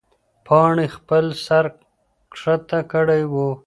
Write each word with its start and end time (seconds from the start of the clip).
پاڼې 0.45 0.87
خپل 0.95 1.25
سر 1.45 1.65
ښکته 2.39 2.79
کړی 2.91 3.21
و. 3.31 3.35